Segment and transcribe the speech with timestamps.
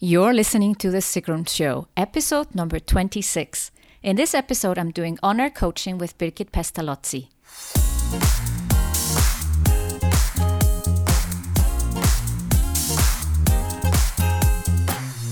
[0.00, 3.72] You're listening to The Sigrun Show, episode number 26.
[4.04, 7.26] In this episode, I'm doing on air coaching with Birgit Pestalozzi.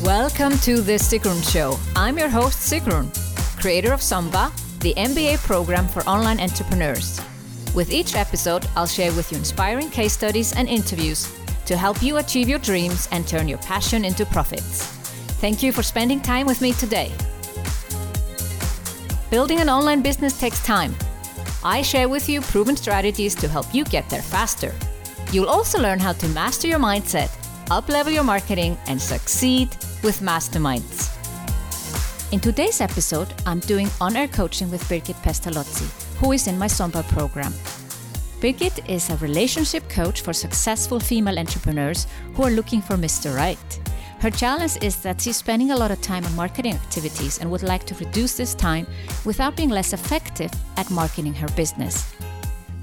[0.02, 1.78] Welcome to The Sigrun Show.
[1.94, 3.14] I'm your host, Sigrun,
[3.60, 7.20] creator of SUMBA, the MBA program for online entrepreneurs.
[7.72, 11.32] With each episode, I'll share with you inspiring case studies and interviews
[11.66, 14.86] to help you achieve your dreams and turn your passion into profits.
[15.40, 17.12] Thank you for spending time with me today.
[19.30, 20.94] Building an online business takes time.
[21.64, 24.72] I share with you proven strategies to help you get there faster.
[25.32, 27.28] You'll also learn how to master your mindset,
[27.66, 29.68] uplevel your marketing, and succeed
[30.02, 31.12] with masterminds.
[32.32, 36.66] In today's episode, I'm doing on air coaching with Birgit Pestalozzi, who is in my
[36.66, 37.52] SUMBA program.
[38.40, 43.34] Birgit is a relationship coach for successful female entrepreneurs who are looking for Mr.
[43.34, 43.80] Right.
[44.20, 47.62] Her challenge is that she's spending a lot of time on marketing activities and would
[47.62, 48.86] like to reduce this time
[49.24, 52.14] without being less effective at marketing her business.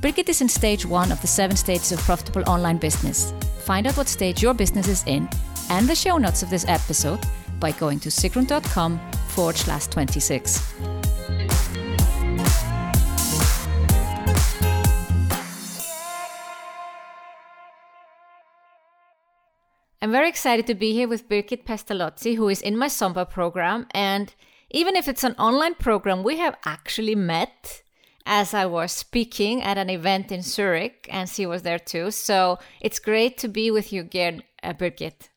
[0.01, 3.31] Birgit is in stage one of the seven stages of profitable online business.
[3.59, 5.29] Find out what stage your business is in
[5.69, 7.19] and the show notes of this episode
[7.59, 10.92] by going to sigrun.com forward slash 26.
[20.03, 23.87] I'm very excited to be here with Birgit Pestalozzi, who is in my SUMBA program.
[23.91, 24.35] And
[24.69, 27.83] even if it's an online program, we have actually met
[28.25, 32.11] as I was speaking at an event in Zurich, and she was there too.
[32.11, 35.29] So it's great to be with you again, uh, Birgit.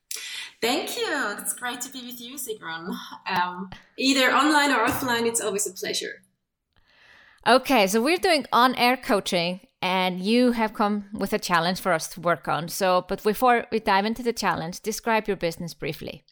[0.60, 1.36] Thank you.
[1.38, 2.92] It's great to be with you, Sigrun.
[3.30, 6.24] Um, either online or offline, it's always a pleasure.
[7.46, 11.92] Okay, so we're doing on air coaching and you have come with a challenge for
[11.92, 12.68] us to work on.
[12.68, 16.24] So, but before we dive into the challenge, describe your business briefly.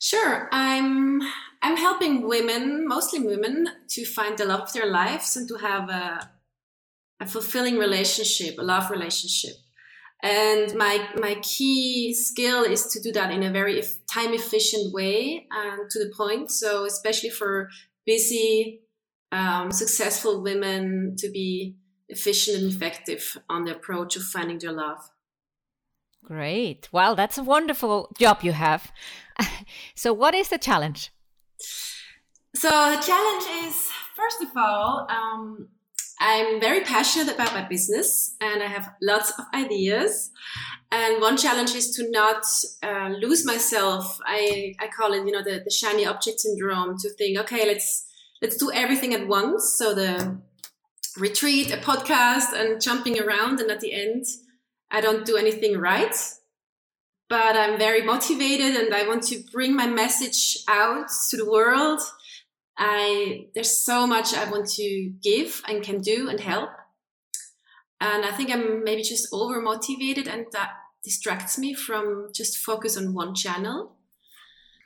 [0.00, 1.20] Sure, I'm
[1.60, 5.90] I'm helping women, mostly women, to find the love of their lives and to have
[5.90, 6.30] a
[7.20, 9.56] a fulfilling relationship, a love relationship.
[10.22, 13.82] And my my key skill is to do that in a very
[14.14, 16.50] time efficient way and to the point.
[16.50, 17.68] So especially for
[18.06, 18.80] busy,
[19.32, 21.76] um, successful women to be
[22.08, 25.10] efficient and effective on the approach of finding their love.
[26.24, 26.88] Great.
[26.92, 28.92] Well, that's a wonderful job you have.
[29.94, 31.10] so, what is the challenge?
[32.54, 35.68] So, the challenge is first of all, um,
[36.20, 40.30] I'm very passionate about my business and I have lots of ideas.
[40.90, 42.44] And one challenge is to not
[42.82, 44.18] uh, lose myself.
[44.26, 48.06] I, I call it, you know, the, the shiny object syndrome to think, okay, let's,
[48.42, 49.76] let's do everything at once.
[49.78, 50.40] So the
[51.18, 53.60] retreat, a podcast, and jumping around.
[53.60, 54.24] And at the end,
[54.90, 56.14] I don't do anything right.
[57.28, 62.00] But I'm very motivated and I want to bring my message out to the world.
[62.78, 66.70] I, there's so much I want to give and can do and help.
[68.00, 70.70] And I think I'm maybe just over motivated and that
[71.04, 73.96] distracts me from just focus on one channel.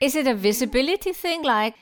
[0.01, 1.43] Is it a visibility thing?
[1.43, 1.75] Like,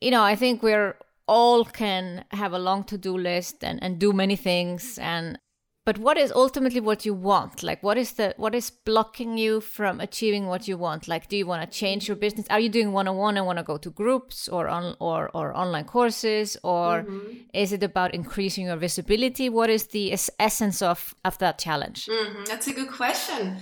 [0.00, 4.12] you know, I think we're all can have a long to-do list and, and do
[4.12, 4.98] many things.
[4.98, 5.38] And
[5.86, 7.62] but what is ultimately what you want?
[7.62, 11.08] Like what is the what is blocking you from achieving what you want?
[11.08, 12.46] Like do you want to change your business?
[12.48, 15.84] Are you doing one-on-one and want to go to groups or on or, or online
[15.84, 16.56] courses?
[16.62, 17.36] Or mm-hmm.
[17.52, 19.48] is it about increasing your visibility?
[19.50, 22.06] What is the es- essence of of that challenge?
[22.06, 22.44] Mm-hmm.
[22.44, 23.58] that's a good question.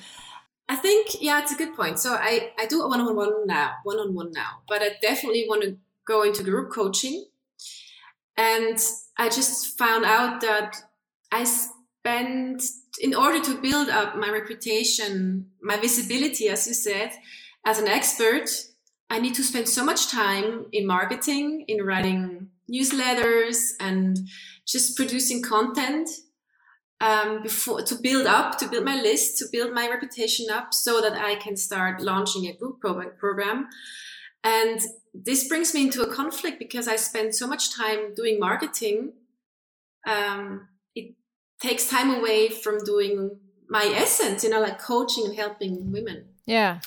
[0.68, 1.98] I think yeah, it's a good point.
[1.98, 4.90] So I I do a one on one now, one on one now, but I
[5.02, 7.26] definitely want to go into group coaching
[8.36, 8.78] and
[9.18, 10.76] I just found out that
[11.30, 12.62] I spent,
[13.00, 17.12] in order to build up my reputation, my visibility, as you said,
[17.64, 18.48] as an expert,
[19.10, 24.18] I need to spend so much time in marketing, in writing newsletters and
[24.66, 26.08] just producing content
[27.02, 31.00] um, before to build up, to build my list, to build my reputation up so
[31.00, 33.68] that I can start launching a group program.
[34.44, 34.80] And
[35.14, 39.12] this brings me into a conflict because I spend so much time doing marketing.
[40.06, 41.14] Um, it
[41.60, 46.26] takes time away from doing my essence, you know, like coaching and helping women.
[46.46, 46.80] Yeah.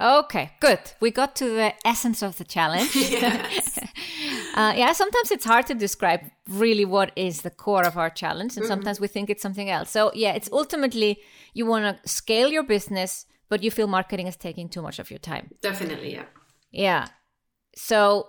[0.00, 0.80] Okay, good.
[1.00, 2.96] We got to the essence of the challenge.
[4.54, 8.56] uh, yeah, sometimes it's hard to describe really what is the core of our challenge,
[8.56, 8.72] and mm-hmm.
[8.72, 9.90] sometimes we think it's something else.
[9.90, 11.18] So, yeah, it's ultimately
[11.52, 15.10] you want to scale your business, but you feel marketing is taking too much of
[15.10, 15.50] your time.
[15.60, 16.24] Definitely, yeah.
[16.70, 17.08] Yeah.
[17.76, 18.28] So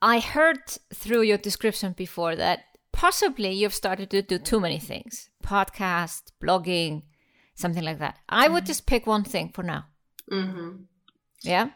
[0.00, 0.58] I heard
[0.94, 7.02] through your description before that possibly you've started to do too many things podcast, blogging,
[7.54, 8.18] something like that.
[8.28, 8.54] I mm-hmm.
[8.54, 9.86] would just pick one thing for now.
[10.30, 10.82] Mm-hmm.
[11.42, 11.70] Yeah.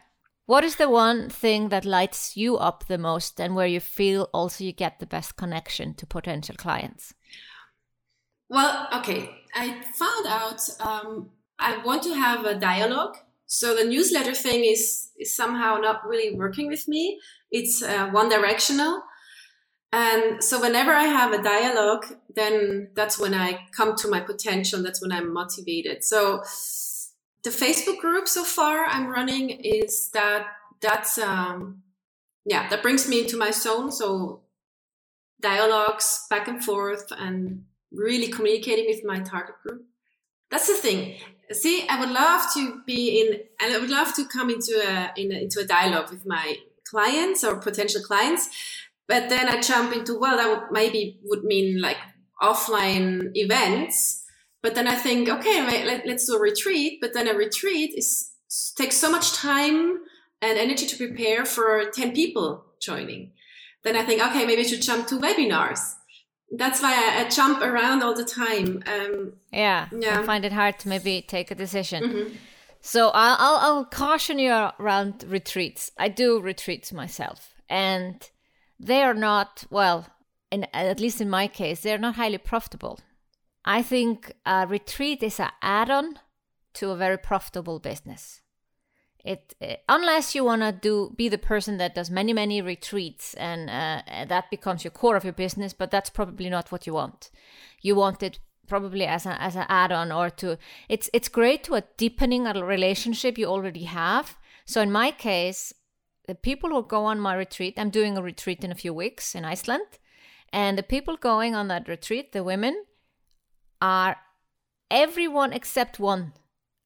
[0.45, 4.29] What is the one thing that lights you up the most and where you feel
[4.33, 7.13] also you get the best connection to potential clients?
[8.49, 9.29] Well, okay.
[9.53, 13.17] I found out um, I want to have a dialogue.
[13.47, 17.19] So the newsletter thing is, is somehow not really working with me.
[17.49, 19.01] It's uh, one directional.
[19.93, 22.05] And so whenever I have a dialogue,
[22.35, 24.83] then that's when I come to my potential.
[24.83, 26.03] That's when I'm motivated.
[26.03, 26.43] So
[27.43, 30.47] the Facebook group so far I'm running is that
[30.81, 31.81] that's um
[32.45, 33.91] yeah that brings me into my zone.
[33.91, 34.41] So
[35.39, 39.85] dialogues back and forth and really communicating with my target group.
[40.51, 41.15] That's the thing.
[41.51, 45.11] See, I would love to be in, and I would love to come into a,
[45.15, 46.57] in a, into a dialogue with my
[46.89, 48.49] clients or potential clients.
[49.07, 51.97] But then I jump into, well, that would maybe would mean like
[52.41, 54.25] offline events
[54.67, 56.99] but then I think, okay, let, us do a retreat.
[56.99, 58.31] But then a retreat is
[58.75, 59.99] takes so much time
[60.41, 63.31] and energy to prepare for 10 people joining.
[63.83, 65.79] Then I think, okay, maybe I should jump to webinars.
[66.51, 68.83] That's why I, I jump around all the time.
[68.87, 72.03] Um, yeah, yeah, I find it hard to maybe take a decision.
[72.03, 72.35] Mm-hmm.
[72.81, 75.91] So I'll, I'll, I'll caution you around retreats.
[75.97, 78.29] I do retreats myself, and
[78.79, 80.07] they are not well.
[80.49, 82.99] In, at least in my case, they're not highly profitable.
[83.65, 86.19] I think a retreat is an add on
[86.75, 88.39] to a very profitable business.
[89.27, 92.61] It, it eh, unless you want to do be the person that does many many
[92.61, 96.87] retreats and uh, that becomes your core of your business but that's probably not what
[96.87, 97.29] you want
[97.81, 100.57] you want it probably as a, as an add-on or to
[100.87, 105.73] it's it's great to a deepening a relationship you already have so in my case
[106.27, 109.35] the people who go on my retreat i'm doing a retreat in a few weeks
[109.35, 109.99] in iceland
[110.53, 112.85] and the people going on that retreat the women
[113.81, 114.17] are
[114.89, 116.33] everyone except one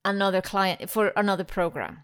[0.03, 2.03] another client for another program.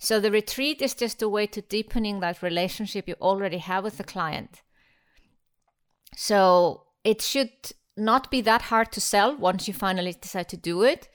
[0.00, 3.98] So the retreat is just a way to deepening that relationship you already have with
[3.98, 4.62] the client.
[6.16, 7.52] So it should
[7.96, 11.08] not be that hard to sell once you finally decide to do it.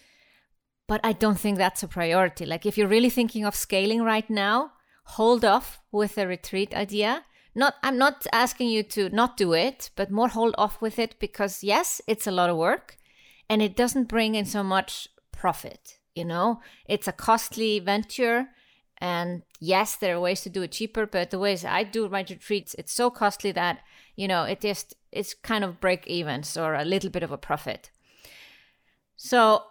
[0.87, 2.45] But I don't think that's a priority.
[2.45, 4.71] Like if you're really thinking of scaling right now,
[5.05, 7.23] hold off with the retreat idea
[7.53, 11.15] not i'm not asking you to not do it but more hold off with it
[11.19, 12.97] because yes it's a lot of work
[13.49, 18.47] and it doesn't bring in so much profit you know it's a costly venture
[18.99, 22.25] and yes there are ways to do it cheaper but the ways i do my
[22.29, 23.79] retreats it's so costly that
[24.15, 27.37] you know it just it's kind of break evens or a little bit of a
[27.37, 27.91] profit
[29.15, 29.63] so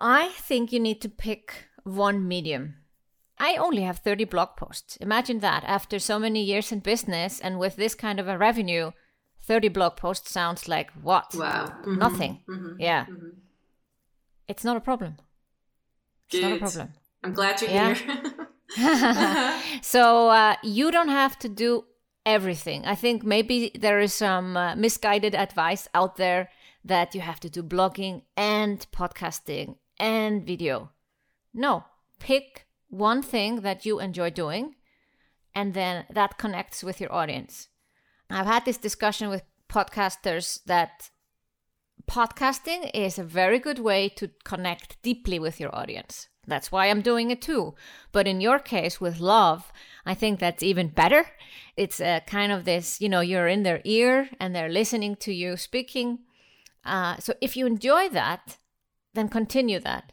[0.00, 2.76] i think you need to pick one medium
[3.42, 4.96] I only have 30 blog posts.
[4.98, 8.92] Imagine that after so many years in business and with this kind of a revenue,
[9.42, 11.34] 30 blog posts sounds like what?
[11.34, 11.66] Wow.
[11.66, 11.98] Mm-hmm.
[11.98, 12.40] Nothing.
[12.48, 12.80] Mm-hmm.
[12.80, 13.06] Yeah.
[13.06, 13.28] Mm-hmm.
[14.46, 15.16] It's not a problem.
[16.30, 16.42] It's Good.
[16.42, 16.92] not a problem.
[17.24, 17.94] I'm glad you're yeah.
[17.94, 18.32] here.
[19.82, 21.84] so uh, you don't have to do
[22.24, 22.84] everything.
[22.84, 26.48] I think maybe there is some uh, misguided advice out there
[26.84, 30.90] that you have to do blogging and podcasting and video.
[31.54, 31.84] No,
[32.18, 34.76] pick one thing that you enjoy doing,
[35.54, 37.68] and then that connects with your audience.
[38.30, 41.10] I've had this discussion with podcasters that
[42.10, 46.28] podcasting is a very good way to connect deeply with your audience.
[46.46, 47.74] That's why I'm doing it too.
[48.10, 49.72] But in your case, with love,
[50.04, 51.26] I think that's even better.
[51.76, 55.32] It's a kind of this, you know, you're in their ear and they're listening to
[55.32, 56.20] you speaking.
[56.84, 58.58] Uh, so if you enjoy that,
[59.14, 60.12] then continue that.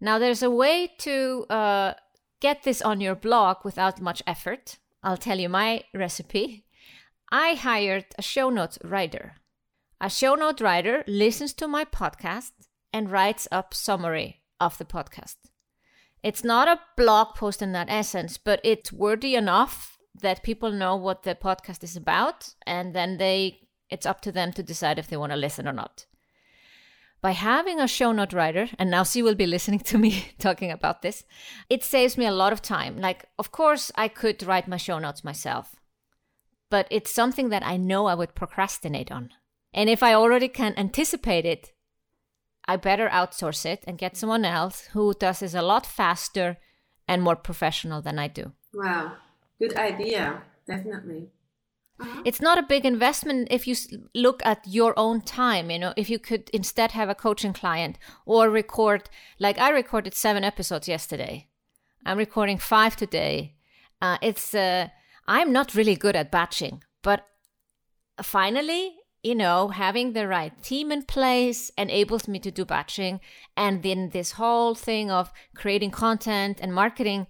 [0.00, 1.94] Now, there's a way to uh,
[2.40, 6.64] get this on your blog without much effort, I'll tell you my recipe.
[7.30, 9.36] I hired a show notes writer.
[10.00, 12.52] A show note writer listens to my podcast
[12.92, 15.36] and writes up summary of the podcast.
[16.22, 20.94] It's not a blog post in that essence, but it's wordy enough that people know
[20.94, 23.58] what the podcast is about and then they
[23.90, 26.06] it's up to them to decide if they want to listen or not
[27.22, 30.72] by having a show note writer, and now she will be listening to me talking
[30.72, 31.24] about this,
[31.70, 32.98] it saves me a lot of time.
[32.98, 35.76] Like, of course, I could write my show notes myself,
[36.68, 39.30] but it's something that I know I would procrastinate on.
[39.72, 41.72] And if I already can anticipate it,
[42.66, 46.58] I better outsource it and get someone else who does this a lot faster
[47.08, 48.52] and more professional than I do.
[48.72, 49.16] Wow,
[49.58, 51.28] good idea, definitely.
[52.00, 52.22] Uh-huh.
[52.24, 53.76] It's not a big investment if you
[54.14, 55.70] look at your own time.
[55.70, 60.14] You know, if you could instead have a coaching client or record, like I recorded
[60.14, 61.48] seven episodes yesterday.
[62.04, 63.54] I'm recording five today.
[64.00, 64.88] Uh, it's uh,
[65.28, 67.24] I'm not really good at batching, but
[68.20, 73.20] finally, you know, having the right team in place enables me to do batching,
[73.56, 77.26] and then this whole thing of creating content and marketing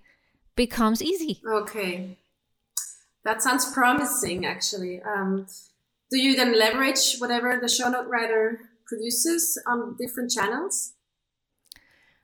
[0.57, 1.43] becomes easy.
[1.47, 2.19] Okay.
[3.25, 5.01] That sounds promising, actually.
[5.03, 5.47] Um,
[6.11, 10.95] do you then leverage whatever the show note writer produces on different channels?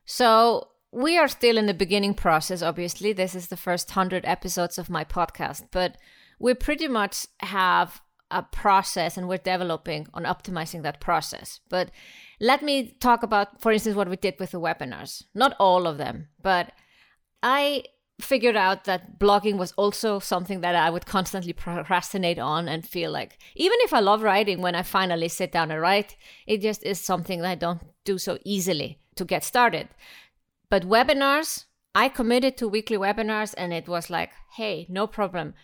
[0.05, 3.13] So we are still in the beginning process, obviously.
[3.13, 5.97] This is the first 100 episodes of my podcast, but
[6.39, 11.61] we pretty much have a process and we're developing on optimizing that process.
[11.69, 11.91] But
[12.41, 15.25] let me talk about, for instance, what we did with the webinars.
[15.35, 16.73] Not all of them, but
[17.43, 17.85] I
[18.21, 23.11] figured out that blogging was also something that I would constantly procrastinate on and feel
[23.11, 26.17] like, even if I love writing, when I finally sit down and write,
[26.47, 29.89] it just is something that I don't do so easily to get started.
[30.69, 35.55] But webinars, I committed to weekly webinars and it was like, hey, no problem.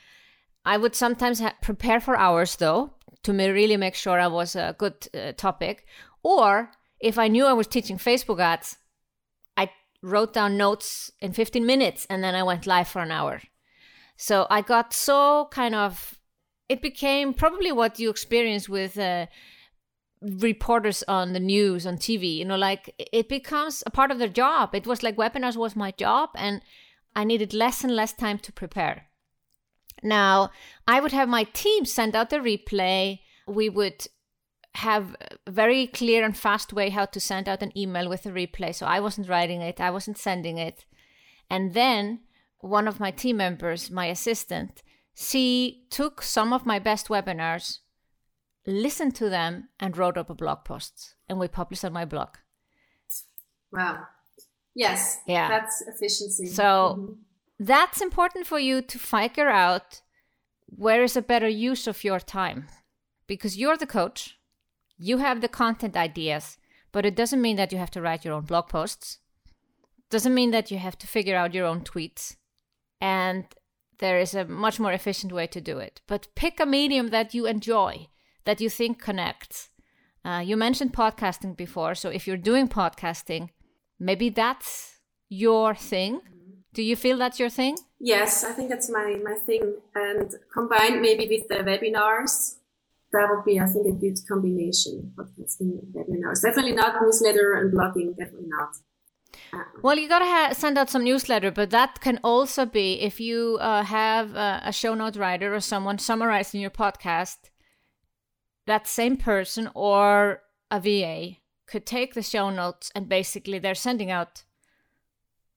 [0.65, 2.95] I would sometimes ha- prepare for hours though
[3.25, 5.87] to really make sure I was a good uh, topic.
[6.23, 8.77] Or if I knew I was teaching Facebook ads,
[9.57, 9.71] I
[10.03, 13.41] wrote down notes in 15 minutes and then I went live for an hour.
[14.17, 16.19] So I got so kind of,
[16.69, 19.27] it became probably what you experience with uh,
[20.25, 22.37] reporters on the news on TV.
[22.37, 24.75] You know, like it becomes a part of their job.
[24.75, 26.63] It was like webinars was my job, and
[27.15, 29.09] I needed less and less time to prepare.
[30.05, 30.51] Now,
[30.87, 33.21] I would have my team send out the replay.
[33.49, 34.07] We would
[34.75, 38.31] have a very clear and fast way how to send out an email with a
[38.31, 38.75] replay.
[38.75, 40.85] So I wasn't writing it, I wasn't sending it.
[41.49, 42.21] And then
[42.61, 44.83] one of my team members, my assistant,
[45.15, 47.79] she took some of my best webinars
[48.67, 52.29] listened to them and wrote up a blog post and we published on my blog
[53.73, 53.99] wow
[54.75, 57.13] yes yeah that's efficiency so mm-hmm.
[57.67, 60.03] That's important for you to figure out
[60.67, 62.67] where is a better use of your time
[63.27, 64.39] because you're the coach
[64.97, 66.59] you have the content ideas
[66.93, 69.19] but it doesn't mean that you have to write your own blog posts
[70.11, 72.37] doesn't mean that you have to figure out your own tweets
[73.01, 73.45] and
[73.99, 77.35] there is a much more efficient way to do it but pick a medium that
[77.35, 78.09] you enjoy
[78.45, 79.71] that you think connects.
[80.25, 83.51] Uh, you mentioned podcasting before, so if you're doing podcasting,
[83.99, 86.21] maybe that's your thing.
[86.75, 87.79] Do you feel that's your thing?
[88.01, 89.77] Yes, I think that's my, my thing.
[89.95, 92.57] And combined maybe with the webinars,
[93.13, 95.13] that would be, I think, a good combination.
[95.17, 96.43] Podcasting webinars.
[96.43, 98.75] Definitely not newsletter and blogging, definitely not.
[99.53, 103.21] Uh, well, you gotta ha- send out some newsletter, but that can also be if
[103.21, 107.37] you uh, have a, a show note writer or someone summarizing your podcast
[108.67, 114.11] that same person or a VA could take the show notes and basically they're sending
[114.11, 114.45] out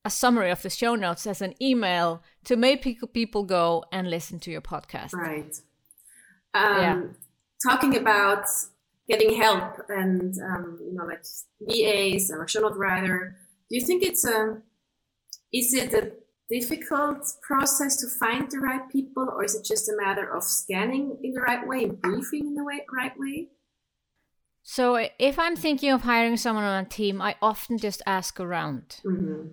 [0.08, 2.82] a summary of the show notes as an email to make
[3.14, 5.14] people go and listen to your podcast.
[5.14, 5.54] Right.
[6.54, 7.02] Um, yeah.
[7.70, 8.46] Talking about
[9.10, 11.24] getting help and um, you know like
[11.62, 13.36] VAs or show note writer,
[13.70, 14.62] do you think it's a
[15.54, 16.12] is it a
[16.50, 21.18] difficult process to find the right people, or is it just a matter of scanning
[21.24, 23.50] in the right way, briefing in the way, right way?
[24.64, 29.02] So, if I'm thinking of hiring someone on a team, I often just ask around.
[29.06, 29.50] Mm-hmm.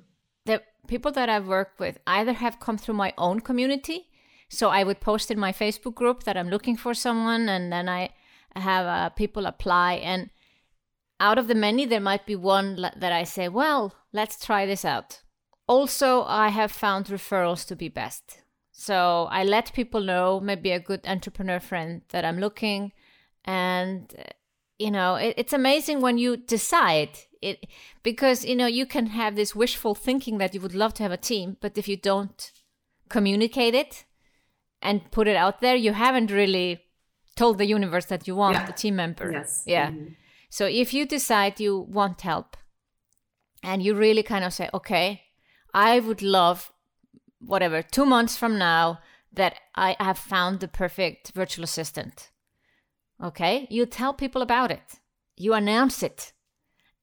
[0.46, 4.08] The people that I've worked with either have come through my own community.
[4.48, 7.88] So, I would post in my Facebook group that I'm looking for someone, and then
[7.88, 8.10] I
[8.54, 9.94] have uh, people apply.
[9.94, 10.30] And
[11.18, 14.84] out of the many, there might be one that I say, well, let's try this
[14.84, 15.22] out
[15.66, 18.42] also, I have found referrals to be best.
[18.72, 22.92] So I let people know, maybe a good entrepreneur friend, that I'm looking.
[23.44, 24.12] And,
[24.78, 27.10] you know, it, it's amazing when you decide
[27.44, 27.66] it
[28.02, 31.12] because, you know, you can have this wishful thinking that you would love to have
[31.12, 32.50] a team, but if you don't
[33.08, 34.04] communicate it
[34.80, 36.82] and put it out there, you haven't really
[37.36, 38.68] told the universe that you want yeah.
[38.68, 39.30] a team member.
[39.30, 39.62] Yes.
[39.66, 39.90] Yeah.
[39.90, 40.12] Mm-hmm.
[40.50, 42.56] So if you decide you want help
[43.62, 45.22] and you really kind of say, okay,
[45.72, 46.72] I would love,
[47.40, 49.00] whatever, two months from now,
[49.32, 52.30] that I have found the perfect virtual assistant.
[53.22, 55.00] Okay, you tell people about it,
[55.36, 56.32] you announce it,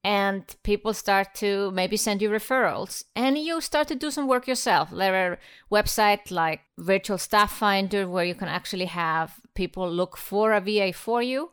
[0.04, 4.48] and people start to maybe send you referrals, and you start to do some work
[4.48, 4.90] yourself.
[4.90, 5.40] There are
[5.72, 10.92] websites like Virtual Staff Finder where you can actually have people look for a VA
[10.94, 11.52] for you.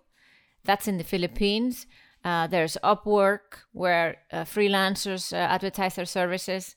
[0.65, 1.87] That's in the Philippines.
[2.25, 6.77] Uh, there's Upwork where uh, freelancers uh, advertise their services.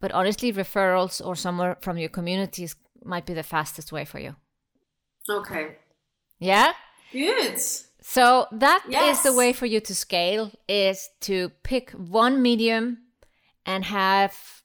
[0.00, 4.36] But honestly, referrals or somewhere from your communities might be the fastest way for you.
[5.28, 5.76] Okay.
[6.38, 6.72] Yeah?
[7.12, 7.58] Good.
[8.10, 9.18] So that yes.
[9.18, 13.00] is the way for you to scale is to pick one medium
[13.66, 14.62] and have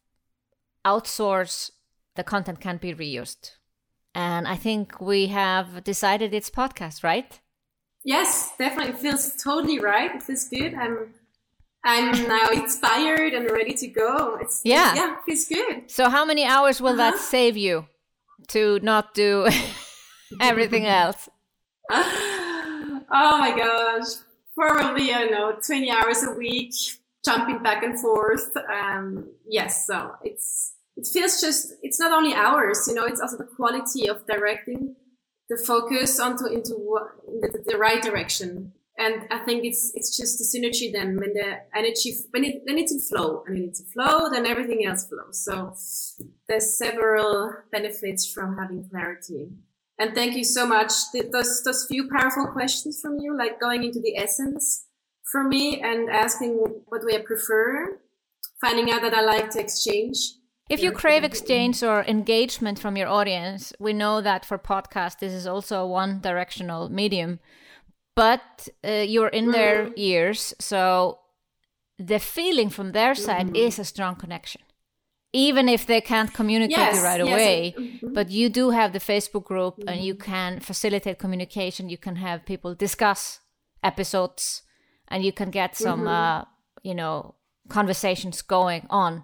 [0.86, 1.70] outsource
[2.16, 3.52] the content can be reused.
[4.16, 7.38] And I think we have decided it's podcast, right?
[8.06, 8.94] Yes, definitely.
[8.94, 10.16] It feels totally right.
[10.16, 10.74] It feels good.
[10.74, 11.14] I'm
[11.84, 14.38] I'm now inspired and ready to go.
[14.40, 15.92] It's yeah, it's, yeah, feels good.
[15.92, 17.12] So, how many hours will uh-huh.
[17.12, 17.88] that save you
[18.56, 19.50] to not do
[20.40, 21.28] everything else?
[23.14, 24.08] oh my gosh,
[24.58, 26.74] probably I know twenty hours a week,
[27.24, 28.52] jumping back and forth.
[28.58, 33.38] Um, yes, so it's it feels just it's not only hours, you know, it's also
[33.38, 34.96] the quality of directing
[35.50, 36.74] the focus onto into
[37.42, 41.62] the, the right direction and I think it's it's just the synergy then when the
[41.76, 45.08] energy when it when it's in flow and when it's in flow then everything else
[45.08, 45.44] flows.
[45.44, 45.76] So
[46.48, 49.50] there's several benefits from having clarity.
[50.00, 50.92] And thank you so much.
[51.32, 54.86] Those those few powerful questions from you, like going into the essence
[55.32, 56.52] for me and asking
[56.88, 58.00] what do I prefer,
[58.60, 60.18] finding out that I like to exchange.
[60.70, 65.34] If you crave exchange or engagement from your audience, we know that for podcast this
[65.34, 67.40] is also a one directional medium
[68.16, 71.20] but uh, you're in their ears so
[71.98, 73.56] the feeling from their side mm-hmm.
[73.56, 74.62] is a strong connection
[75.34, 77.28] even if they can't communicate yes, you right yes.
[77.28, 78.14] away mm-hmm.
[78.14, 79.90] but you do have the facebook group mm-hmm.
[79.90, 80.32] and you mm-hmm.
[80.32, 83.40] can facilitate communication you can have people discuss
[83.84, 84.62] episodes
[85.08, 86.08] and you can get some mm-hmm.
[86.08, 86.46] uh,
[86.84, 87.36] you know
[87.68, 89.24] conversations going on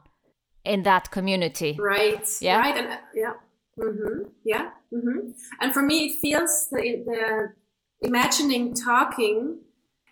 [0.66, 3.34] in that community right yeah right and uh, yeah
[3.78, 4.30] mm-hmm.
[4.44, 5.30] yeah mm-hmm.
[5.62, 7.54] and for me it feels the, the
[8.02, 9.60] imagining talking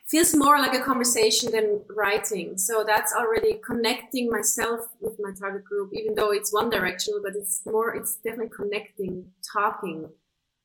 [0.07, 2.57] feels more like a conversation than writing.
[2.57, 7.33] So that's already connecting myself with my target group, even though it's one directional, but
[7.35, 10.09] it's more, it's definitely connecting, talking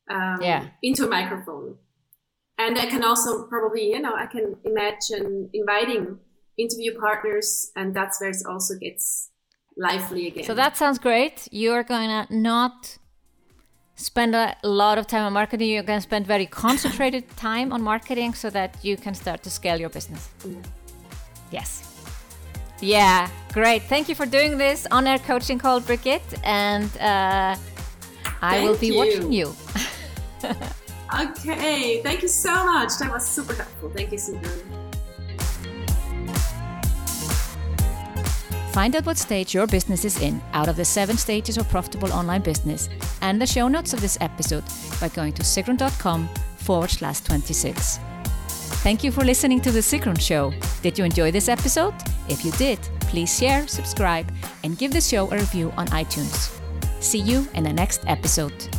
[0.09, 0.69] um, yeah.
[0.83, 1.77] into a microphone.
[2.59, 6.19] And I can also probably, you know, I can imagine inviting
[6.57, 9.31] interview partners, and that's where it also gets
[9.77, 10.45] lively again.
[10.45, 11.49] So that sounds great.
[11.51, 12.99] You're going to not
[14.03, 15.69] spend a lot of time on marketing.
[15.71, 19.51] You're going to spend very concentrated time on marketing so that you can start to
[19.51, 20.29] scale your business.
[21.51, 21.89] Yes.
[22.81, 23.83] Yeah great.
[23.83, 27.57] Thank you for doing this on air coaching call Birgit and uh,
[28.41, 28.97] i will be you.
[28.97, 29.55] watching you.
[31.21, 32.97] Okay thank you so much.
[32.99, 33.91] That was super helpful.
[33.91, 34.49] Thank you super
[38.73, 42.11] Find out what stage your business is in out of the seven stages of profitable
[42.11, 42.89] online business
[43.21, 44.65] and the show notes of this episode
[44.99, 47.99] by going to sigrun.com forward slash 26.
[48.83, 50.55] Thank you for listening to The Sigrun Show.
[50.81, 51.95] Did you enjoy this episode?
[52.31, 54.33] If you did, please share, subscribe,
[54.65, 56.59] and give the show a review on iTunes.
[57.01, 58.72] See you in the next episode.